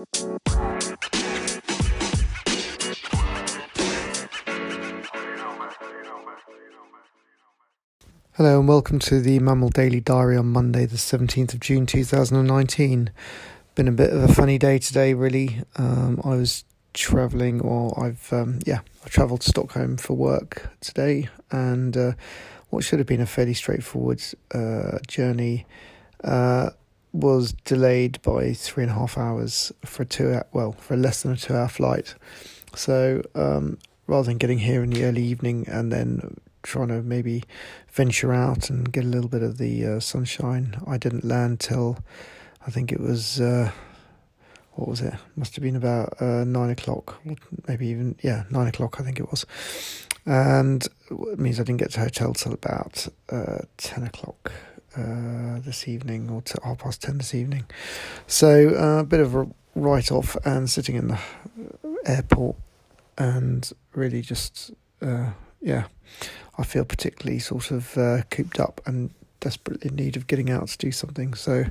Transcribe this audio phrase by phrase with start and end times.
[0.00, 0.08] Hello
[8.58, 13.10] and welcome to the MAMIL Daily Diary on Monday, the 17th of June 2019.
[13.74, 15.64] Been a bit of a funny day today, really.
[15.76, 16.64] Um, I was
[16.94, 22.12] travelling, or I've, um, yeah, I travelled to Stockholm for work today, and uh,
[22.70, 24.22] what should have been a fairly straightforward
[24.54, 25.66] uh, journey
[26.24, 26.70] uh,
[27.12, 31.22] was delayed by three and a half hours for a two, hour, well, for less
[31.22, 32.14] than a two hour flight.
[32.74, 37.42] So um, rather than getting here in the early evening and then trying to maybe
[37.88, 40.76] venture out and get a little bit of the uh, sunshine.
[40.86, 41.98] I didn't land till
[42.66, 43.70] I think it was uh,
[44.72, 45.14] what was it?
[45.36, 47.20] Must have been about uh, nine o'clock,
[47.66, 49.46] maybe even yeah nine o'clock I think it was,
[50.26, 54.52] and it means I didn't get to hotel till about uh, ten o'clock.
[54.96, 57.64] Uh, this evening, or to half past ten this evening,
[58.26, 61.18] so uh, a bit of a write off and sitting in the
[62.04, 62.56] airport
[63.16, 64.72] and really just
[65.60, 65.84] yeah,
[66.58, 69.10] I feel particularly sort of uh, cooped up and
[69.40, 71.34] desperately in need of getting out to do something.
[71.34, 71.64] So,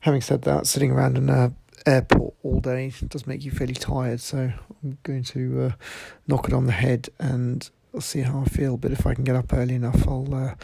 [0.00, 1.54] having said that, sitting around in an
[1.86, 4.20] airport all day does make you fairly tired.
[4.20, 5.72] So, I'm going to uh,
[6.26, 8.76] knock it on the head and I'll see how I feel.
[8.76, 10.54] But if I can get up early enough, I'll uh,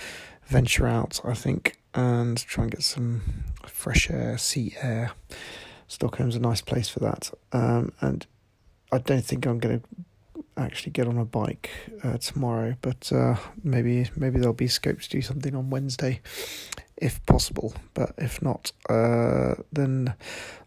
[0.50, 3.22] venture out, I think, and try and get some
[3.66, 5.12] fresh air, sea air.
[5.86, 7.30] Stockholm's a nice place for that.
[7.52, 8.26] Um, and
[8.92, 9.86] I don't think I'm going to
[10.56, 11.70] actually get on a bike
[12.02, 16.20] uh, tomorrow, but uh, maybe maybe there'll be scope to do something on Wednesday,
[16.96, 17.72] if possible.
[17.94, 20.14] But if not, uh, then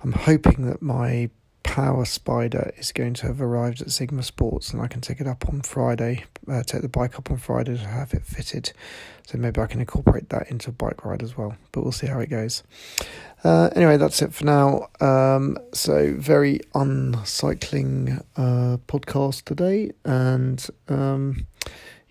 [0.02, 1.30] I'm hoping that my
[1.74, 5.26] Power Spider is going to have arrived at Sigma Sports, and I can take it
[5.26, 6.24] up on Friday.
[6.48, 8.74] Uh, take the bike up on Friday to have it fitted,
[9.26, 11.58] so maybe I can incorporate that into a bike ride as well.
[11.72, 12.62] But we'll see how it goes.
[13.44, 14.88] Uh, anyway, that's it for now.
[15.02, 21.48] Um, so very uncycling uh, podcast today, and um,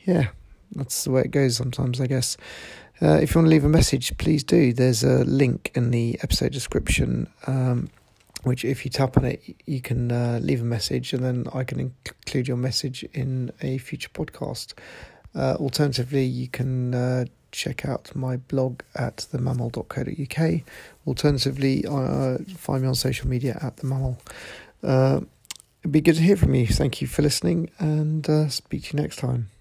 [0.05, 0.31] yeah,
[0.73, 2.37] that's the way it goes sometimes, I guess.
[3.01, 4.73] Uh, if you want to leave a message, please do.
[4.73, 7.29] There's a link in the episode description.
[7.47, 7.91] Um,
[8.43, 11.65] which if you tap on it, you can uh, leave a message and then I
[11.65, 14.75] can include your message in a future podcast.
[15.35, 20.61] Uh, alternatively, you can uh, check out my blog at themamil.co.uk.
[21.07, 24.19] Alternatively, uh, find me on social media at the MAMIL.
[24.83, 25.21] Uh,
[25.81, 26.67] it'd be good to hear from you.
[26.67, 29.52] Thank you for listening and uh, speak to you next time.